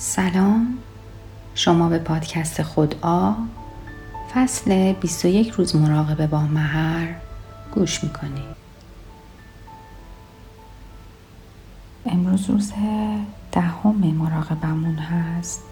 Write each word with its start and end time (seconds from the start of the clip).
سلام. 0.00 0.78
شما 1.54 1.88
به 1.88 1.98
پادکست 1.98 2.62
خود 2.62 2.94
آ 3.02 3.32
فصل 4.34 4.92
21 4.92 5.50
روز 5.50 5.76
مراقبه 5.76 6.26
با 6.26 6.40
مهر 6.40 7.14
گوش 7.74 8.04
می‌کنید 8.04 8.58
امروز 12.06 12.50
روز 12.50 12.72
دهم 13.52 13.96
مراقبمون 13.96 14.98
هست 14.98 15.62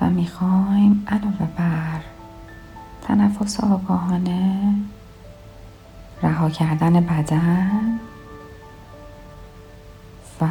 و 0.00 0.10
می‌خوایم 0.10 1.06
علاوه 1.08 1.48
بر 1.56 2.00
تنفس 3.02 3.60
آگاهانه 3.60 4.74
رها 6.22 6.50
کردن 6.50 7.00
بدن 7.00 8.00
و 10.40 10.46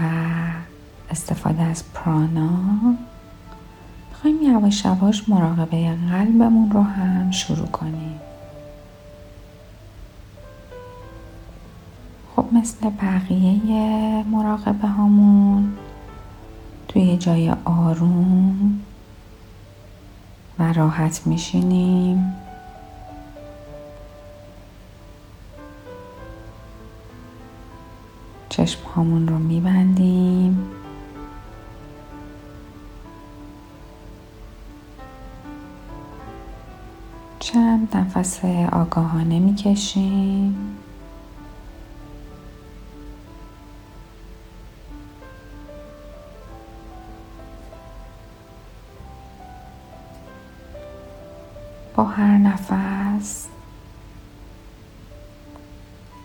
استفاده 1.09 1.61
از 1.61 1.83
پرانا. 1.93 2.49
می‌خوایم 4.09 4.41
یواش 4.41 4.85
یواش 4.85 5.29
مراقبه 5.29 5.95
قلبمون 6.11 6.71
رو 6.71 6.81
هم 6.81 7.31
شروع 7.31 7.67
کنیم. 7.67 8.19
خب 12.35 12.45
مثل 12.51 12.89
بقیه 12.89 14.23
مراقبه 14.23 14.87
هامون 14.87 15.73
توی 16.87 17.17
جای 17.17 17.53
آروم 17.65 18.79
و 20.59 20.73
راحت 20.73 21.27
میشینیم. 21.27 22.33
چشم 28.49 28.79
هامون 28.95 29.27
رو 29.27 29.37
میبندیم. 29.37 30.76
چند 37.53 37.97
نفس 37.97 38.45
آگاهانه 38.71 39.39
می‌کشیم. 39.39 40.77
با 51.95 52.03
هر 52.03 52.37
نفس 52.37 53.47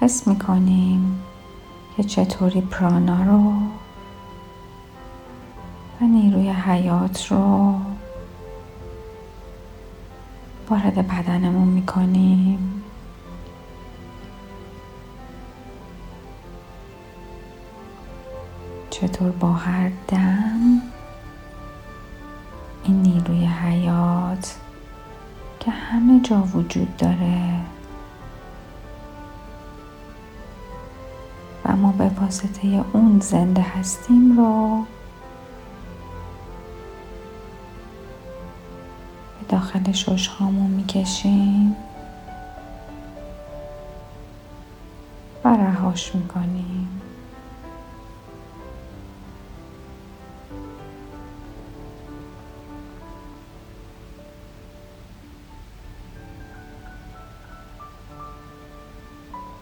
حس 0.01 0.27
می‌کنیم 0.27 1.21
که 1.97 2.03
چطوری 2.05 2.61
پرانا 2.61 3.23
رو 3.23 3.53
و 6.01 6.05
نیروی 6.05 6.51
حیات 6.51 7.33
رو 7.33 7.92
وارد 10.73 11.09
بدنمون 11.09 11.69
می‌کنیم. 11.69 12.83
چطور 18.91 19.31
با 19.31 19.53
هر 19.53 19.91
دم؟ 20.09 20.83
این 22.85 23.03
نیروی 23.03 23.47
حیات 23.47 24.57
که 25.61 25.71
همه 25.71 26.21
جا 26.21 26.43
وجود 26.43 26.97
داره. 26.97 27.61
و 31.65 31.77
ما 31.77 31.93
به 31.93 32.09
واسطه 32.09 32.85
اون 32.93 33.21
زنده 33.21 33.63
هستیم 33.63 34.37
رو 34.39 34.85
داخل 39.49 39.93
شش 39.93 40.27
هامون 40.27 40.71
می‌کشیم 40.71 41.77
و 45.45 45.49
رهاش 45.49 46.15
می‌کنیم. 46.15 46.89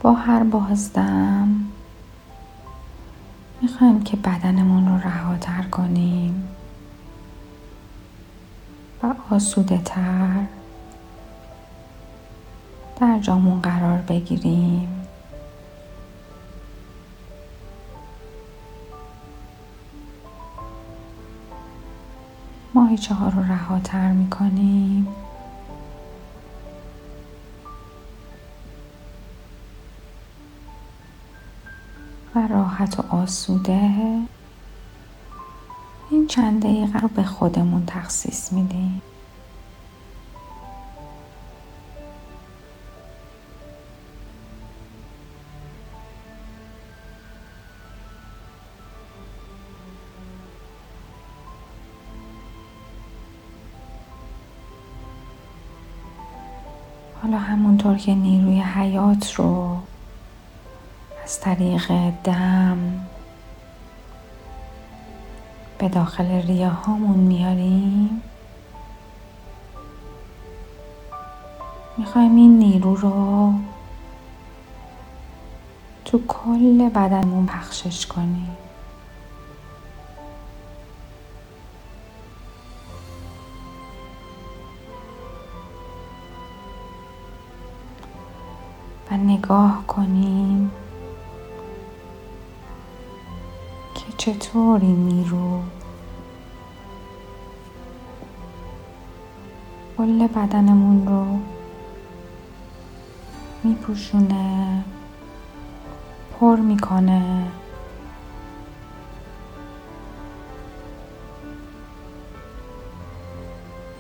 با 0.03 0.13
هر 0.13 0.45
بازدم 0.45 1.65
می‌خوایم 3.63 4.03
که 4.03 4.17
بدنمون 4.17 4.89
رو 4.89 5.09
رهاتر 5.09 5.63
کنیم. 5.63 6.50
و 9.03 9.15
آسوده 9.31 9.79
تر 9.85 10.45
در 13.01 13.19
جامون 13.19 13.61
قرار 13.61 13.99
بگیریم. 13.99 15.07
ماهیچه 22.75 23.15
ها 23.15 23.29
رو 23.29 23.43
رهاتر 23.43 24.13
می‌کنیم. 24.13 25.09
و 32.35 32.49
راحت 32.49 33.01
و 33.01 33.17
آسوده 33.17 33.91
چند 36.31 36.63
دقیقه 36.63 36.99
رو 36.99 37.09
به 37.09 37.23
خودمون 37.23 37.85
تخصیص 37.87 38.53
میدیم. 38.53 39.03
حالا 57.23 57.39
همونطور 57.39 57.97
که 57.97 58.15
نیروی 58.15 58.61
حیات 58.61 59.35
رو 59.35 59.79
از 61.25 61.41
طریق 61.41 61.93
دم 62.25 63.07
به 65.81 65.89
داخل 65.89 66.25
ریه 66.25 66.69
هامون 66.69 67.19
میاریم. 67.19 68.23
می‌خوایم 71.97 72.37
این 72.37 72.59
نیرو 72.59 72.95
رو 72.95 73.53
تو 76.05 76.21
کل 76.29 76.89
بدنمون 76.89 77.47
پخشش 77.47 78.07
کنیم. 78.07 78.57
و 89.11 89.17
نگاه 89.17 89.87
کنیم. 89.87 90.71
چطور 94.21 94.81
این 94.81 95.07
نیرو؟ 95.07 95.63
کل 99.99 100.27
بدنمون 100.27 101.07
رو 101.07 101.39
میپوشونه 103.65 104.85
پر 106.41 106.57
می‌کنه. 106.57 107.47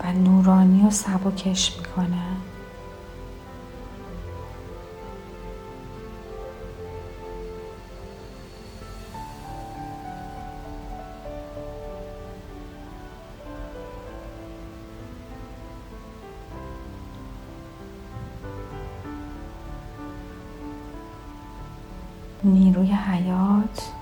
و 0.01 0.13
نورانی 0.13 0.87
و 0.87 0.91
سبکش 0.91 1.79
می‌کنه. 1.79 2.23
نیروی 22.45 22.93
حیات 22.93 23.93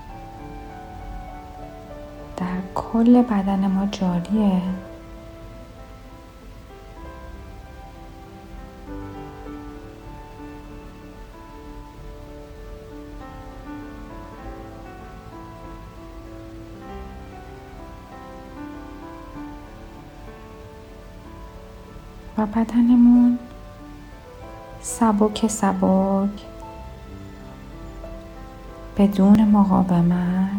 در 2.37 2.61
کل 2.75 3.21
بدن 3.21 3.67
ما 3.67 3.85
جاریه. 3.85 4.61
و 22.37 22.45
بدنمون 22.45 23.39
سبک 24.81 25.47
سبک 25.47 26.48
بدون 28.99 29.45
مقاومت. 29.45 30.49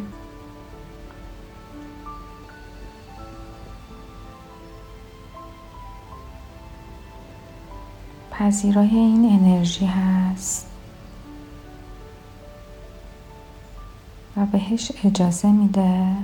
پذیرای 8.30 8.88
این 8.88 9.24
انرژی 9.24 9.86
هست. 9.86 10.66
و 14.36 14.46
بهش 14.46 14.92
اجازه 15.04 15.52
میده 15.52 16.16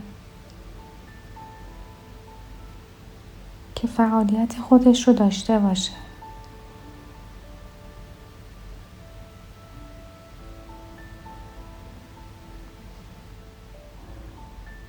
که 3.75 3.87
فعالیت 3.87 4.59
خودش 4.59 5.09
رو 5.09 5.15
داشته 5.15 5.59
باشه. 5.59 6.06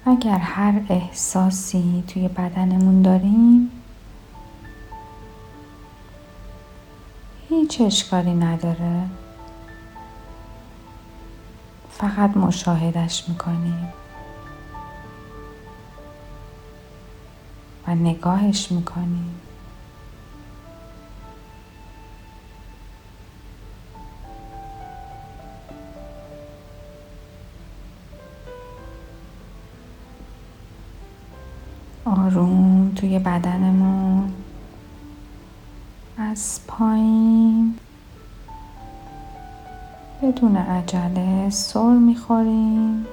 اگر 0.10 0.38
هر 0.38 0.82
احساسی 0.90 2.04
توی 2.08 2.28
بدنمون 2.28 3.02
داریم 3.02 3.72
هیچ 7.50 7.82
اشکالی 7.82 8.34
نداره. 8.34 9.02
فقط 11.92 12.38
مشاهدش 12.38 13.30
می‌کنیم 13.30 13.88
و 17.88 17.96
نگاهش 17.96 18.72
می‌کنیم. 18.72 19.47
آروم 32.08 32.92
توی 32.96 33.20
بدنمون. 33.20 34.34
از 36.18 36.60
پایین. 36.68 37.76
بدون 40.22 40.58
عجله 40.58 41.50
سر 41.50 41.94
می‌خوریم. 41.94 43.06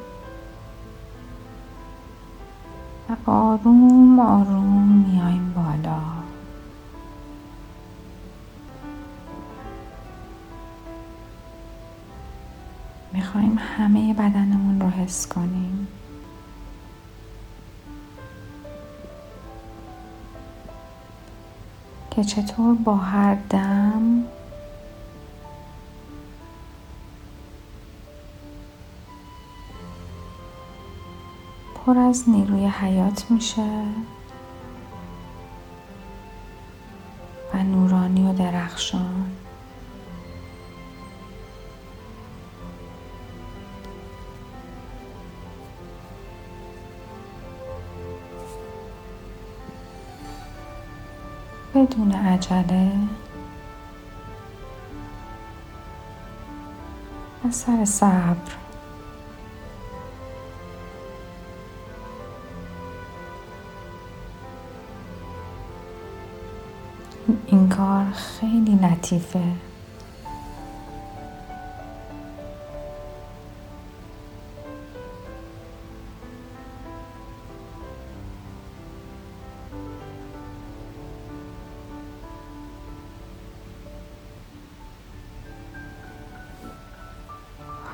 و 3.08 3.30
آروم 3.30 4.20
آروم 4.20 5.06
میایم 5.08 5.52
بالا. 5.56 6.00
می‌خوایم 13.12 13.58
همه 13.58 14.14
بدنمون 14.14 14.80
رو 14.80 14.88
حس 14.88 15.26
کنیم. 15.28 15.88
که 22.16 22.24
چطور 22.24 22.74
با 22.74 22.96
هر 22.96 23.34
دم 23.50 24.24
پر 31.74 31.98
از 31.98 32.28
نیروی 32.28 32.66
حیات 32.66 33.30
میشه. 33.30 33.62
بدون 51.74 52.12
عجله. 52.12 52.92
و 57.44 57.50
سر 57.50 57.84
صبر. 57.84 58.52
این 67.46 67.68
کار 67.68 68.04
خیلی 68.12 68.74
لطیفه. 68.74 69.73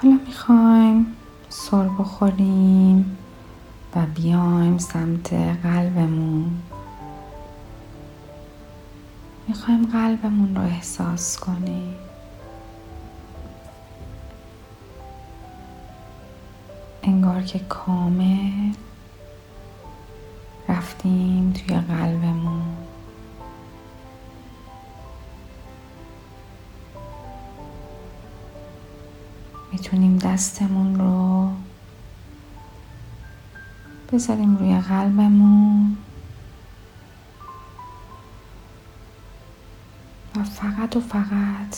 حالا 0.02 0.18
می‌خوایم 0.26 1.06
سر 1.48 1.88
بخوریم 1.88 3.18
و 3.96 4.06
بیایم 4.14 4.78
سمت 4.78 5.32
قلبمون. 5.32 6.50
می‌خوایم 9.48 9.86
قلبمون 9.86 10.56
رو 10.56 10.62
احساس 10.62 11.38
کنیم. 11.38 11.94
انگار 17.02 17.42
که 17.42 17.58
کامل 17.58 18.72
رفتیم 20.68 21.52
توی 21.52 21.76
قلبمون. 21.76 22.79
می‌تونیم 29.72 30.18
دستمون 30.18 30.98
رو 30.98 31.50
بذاریم 34.12 34.56
روی 34.56 34.80
قلبمون 34.80 35.96
و 40.36 40.44
فقط 40.44 40.96
و 40.96 41.00
فقط 41.00 41.76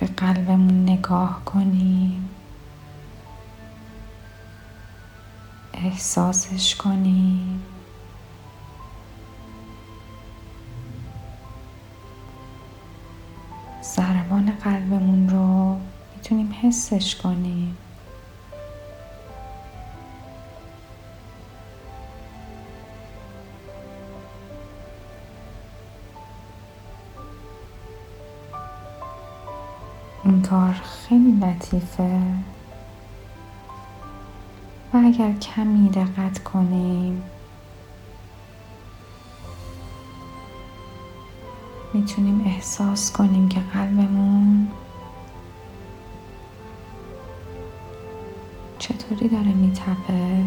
به 0.00 0.06
قلبمون 0.06 0.82
نگاه 0.82 1.44
کنیم 1.44 2.28
احساسش 5.74 6.74
کنیم. 6.74 7.62
حسش 16.68 17.16
کنیم 17.16 17.76
این 30.24 30.42
کار 30.42 30.72
خیلی 30.72 31.32
لطیفه. 31.32 32.20
و 34.94 34.96
اگر 34.96 35.32
کمی 35.32 35.88
دقت 35.88 36.38
کنیم 36.44 37.22
می‌تونیم 41.94 42.42
احساس 42.46 43.12
کنیم 43.12 43.48
که 43.48 43.60
قلبمون 43.60 44.68
چطوری 48.88 49.28
داره 49.28 49.52
میتپه؟ 49.52 50.44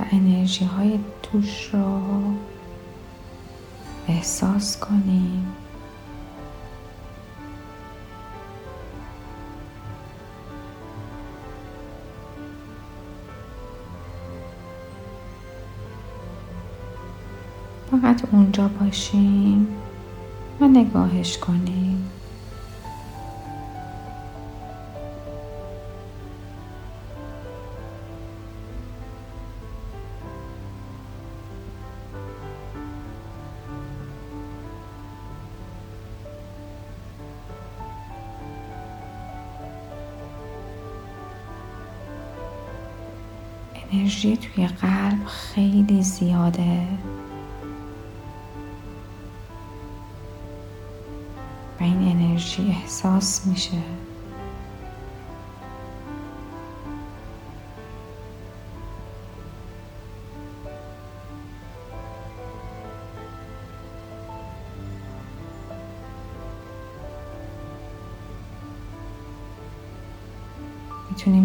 و 0.00 0.04
انرژی 0.12 0.64
های 0.64 0.98
توش 1.22 1.70
رو 1.74 2.00
احساس 4.08 4.80
کنیم. 4.80 5.46
فقط 17.90 18.22
اونجا 18.32 18.68
باشیم 18.68 19.68
و 20.60 20.68
نگاهش 20.68 21.38
کنیم. 21.38 22.19
انرژی 43.92 44.36
توی 44.36 44.66
قلب 44.66 45.26
خیلی 45.26 46.02
زیاده. 46.02 46.86
و 51.80 51.82
این 51.82 52.02
انرژی 52.02 52.68
احساس 52.68 53.46
میشه. 53.46 53.82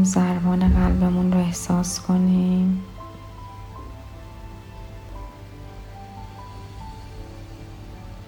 ضربان 0.06 0.70
قلبمون 0.70 1.34
رو 1.34 1.40
احساس 1.40 2.02
کنیم. 2.02 2.84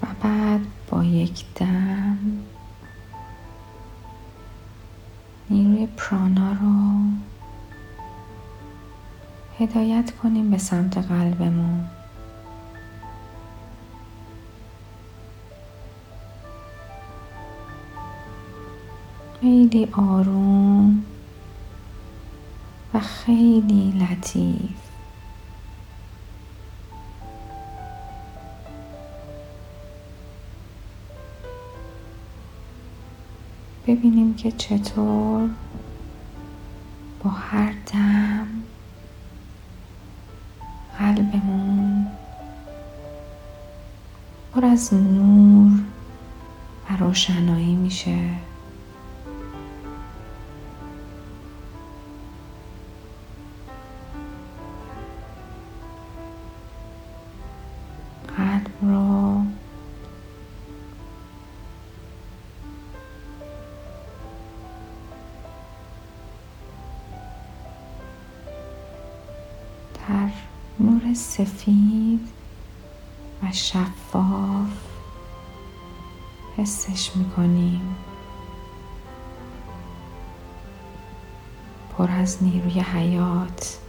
و 0.04 0.06
بعد 0.24 0.62
با 0.90 1.04
یک 1.04 1.46
دم 1.56 2.18
نیروی 5.50 5.88
پرانا 5.98 6.52
رو 6.52 7.02
هدایت 9.60 10.12
کنیم 10.12 10.52
به 10.52 10.58
سمت 10.58 10.98
قلبمون. 10.98 11.86
خیلی 19.42 19.88
آروم 19.92 21.04
و 22.94 23.00
خیلی 23.00 23.92
لطیف. 23.92 24.88
ببینیم 33.88 34.34
که 34.34 34.52
چطور 34.52 35.50
با 37.24 37.30
هر 37.30 37.74
دم 37.94 38.48
قلبمون 41.00 42.08
پر 44.54 44.66
از 44.66 44.94
نور 44.94 45.72
و 46.90 46.98
روشنایی 46.98 47.76
میشه. 47.76 48.47
نور 70.88 71.14
سفید 71.14 72.28
و 73.44 73.52
شفاف 73.52 74.70
حسش 76.58 77.16
می‌کنیم. 77.16 77.96
پر 81.98 82.12
از 82.12 82.44
نیروی 82.44 82.80
حیات 82.80 83.80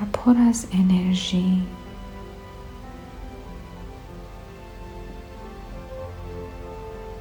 و 0.00 0.04
پر 0.12 0.36
از 0.48 0.66
انرژی. 0.72 1.62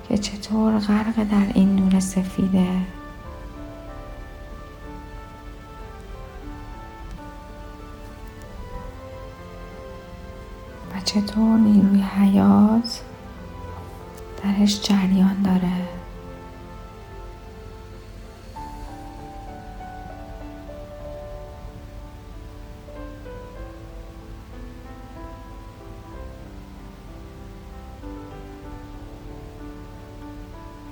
که 0.09 0.17
چطور 0.17 0.79
غرق 0.79 1.23
در 1.23 1.51
این 1.53 1.75
نور 1.75 1.99
سفیده. 1.99 3.00
چطور 11.13 11.57
نیروی 11.57 12.01
حیات 12.01 13.01
درش 14.43 14.81
جریان 14.81 15.41
داره؟ 15.41 15.87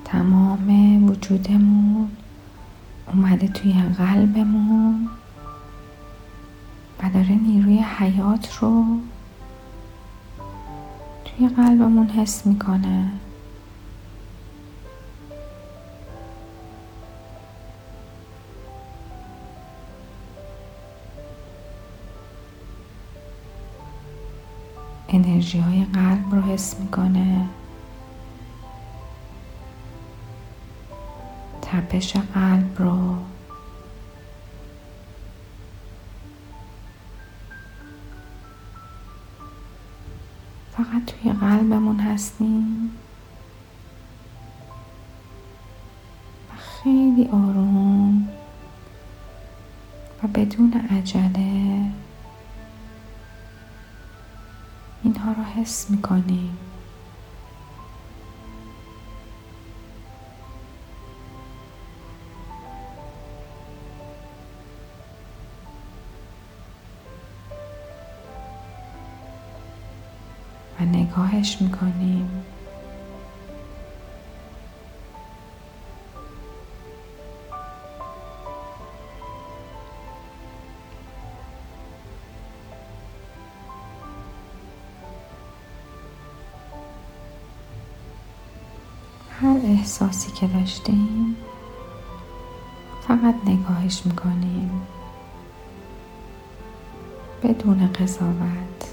تمام 0.04 1.04
وجودمون 1.10 2.08
اومده 3.06 3.48
توی 3.48 3.72
قلبمون 3.98 5.08
و 7.02 7.10
داره 7.14 7.34
نیروی 7.34 7.78
حیات 7.78 8.56
رو 8.56 9.00
توی 11.40 11.48
قلبمون 11.48 12.06
حس 12.06 12.46
می‌کنه. 12.46 13.10
انرژی 25.08 25.58
های 25.58 25.84
قلب 25.84 26.34
رو 26.34 26.40
حس 26.40 26.80
می‌کنه. 26.80 27.46
تپش 31.62 32.16
قلب 32.16 32.78
رو. 32.78 33.16
قلبمون 41.40 42.00
هستیم. 42.00 42.90
و 46.50 46.56
خیلی 46.58 47.28
آروم 47.32 48.28
و 50.22 50.26
بدون 50.26 50.72
عجله 50.90 51.90
اینها 55.02 55.32
رو 55.32 55.42
حس 55.42 55.90
می‌کنیم. 55.90 56.56
نگاهش 71.40 71.62
می‌کنیم. 71.62 72.44
هر 89.40 89.56
احساسی 89.64 90.32
که 90.32 90.46
داشتیم 90.46 91.36
فقط 93.08 93.34
نگاهش 93.46 94.02
می‌کنیم. 94.06 94.82
بدون 97.42 97.92
قضاوت. 97.92 98.89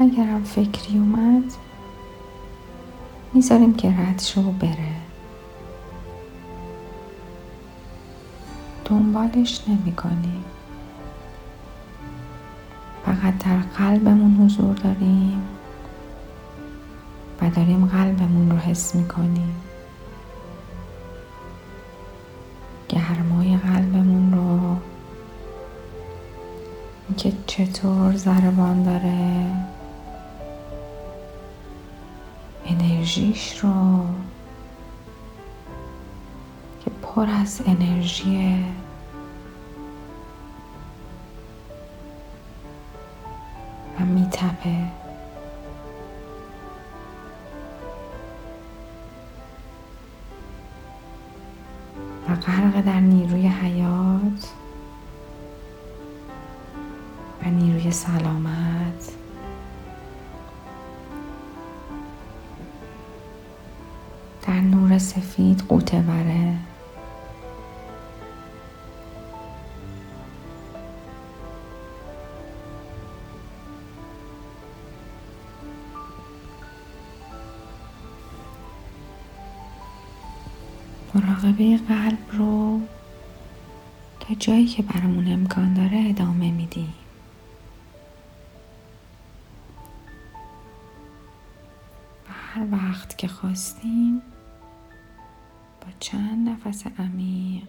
اگرم 0.00 0.44
فکری 0.44 0.98
اومد 0.98 1.52
می‌ذاریم 3.34 3.74
که 3.74 3.88
رد 3.88 4.20
شو 4.20 4.42
بره. 4.52 4.94
دنبالش 8.84 9.60
نمی 9.68 9.92
کنیم 9.92 10.44
فقط 13.06 13.38
در 13.38 13.58
قلبمون 13.58 14.36
حضور 14.36 14.74
داریم 14.74 15.42
و 17.42 17.50
داریم 17.50 17.86
قلبمون 17.86 18.50
رو 18.50 18.56
حس 18.56 18.94
می 18.94 19.08
کنیم 19.08 19.54
گرمای 22.88 23.56
قلبمون 23.56 24.32
رو 24.32 24.76
که 27.16 27.32
چطور 27.46 28.16
ضربان 28.16 28.82
داره. 28.82 29.67
انرژیش 33.08 33.58
رو 33.58 34.06
که 36.84 36.90
پر 36.90 37.26
از 37.40 37.62
انرژی 37.66 38.64
و 44.00 44.04
میتپه. 44.04 44.90
و 52.28 52.34
غرق 52.34 52.80
در 52.80 53.00
نیروی 53.00 53.46
حیات 53.46 54.52
و 57.42 57.50
نیروی 57.50 57.90
سلامت 57.90 58.37
سفید 64.98 65.62
قوطه 65.68 66.00
بره 66.00 66.54
مراقبه 81.14 81.76
قلب 81.76 82.18
رو 82.32 82.80
تا 84.20 84.34
جایی 84.34 84.66
که 84.66 84.82
برامون 84.82 85.32
امکان 85.32 85.74
داره 85.74 86.04
ادامه 86.08 86.50
میدیم. 86.50 86.94
و 92.56 92.76
وقت 92.76 93.18
که 93.18 93.28
خواستیم 93.28 94.22
چند 96.00 96.48
نفس 96.48 96.86
عمیق 96.98 97.68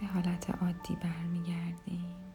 به 0.00 0.06
حالت 0.06 0.50
عادی 0.62 0.96
برمیگردیم. 0.96 2.25